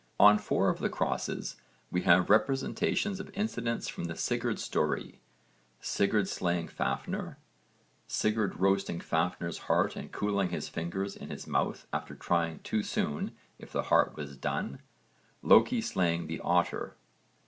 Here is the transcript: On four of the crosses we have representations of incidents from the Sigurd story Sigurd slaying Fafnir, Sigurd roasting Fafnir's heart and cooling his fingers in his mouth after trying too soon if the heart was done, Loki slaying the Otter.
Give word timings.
On 0.19 0.39
four 0.39 0.67
of 0.69 0.79
the 0.79 0.89
crosses 0.89 1.57
we 1.91 2.01
have 2.09 2.31
representations 2.31 3.19
of 3.19 3.29
incidents 3.35 3.87
from 3.87 4.05
the 4.05 4.15
Sigurd 4.15 4.57
story 4.57 5.19
Sigurd 5.79 6.27
slaying 6.27 6.69
Fafnir, 6.69 7.37
Sigurd 8.07 8.59
roasting 8.59 8.99
Fafnir's 8.99 9.59
heart 9.69 9.95
and 9.95 10.11
cooling 10.11 10.49
his 10.49 10.67
fingers 10.67 11.15
in 11.15 11.29
his 11.29 11.45
mouth 11.45 11.85
after 11.93 12.15
trying 12.15 12.61
too 12.61 12.81
soon 12.81 13.35
if 13.59 13.71
the 13.71 13.83
heart 13.93 14.17
was 14.17 14.35
done, 14.35 14.81
Loki 15.43 15.81
slaying 15.81 16.25
the 16.25 16.39
Otter. 16.39 16.95